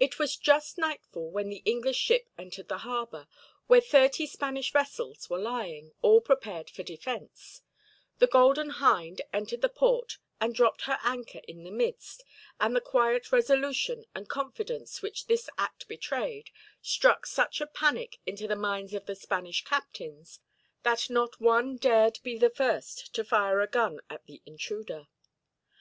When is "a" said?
17.60-17.66, 23.60-23.68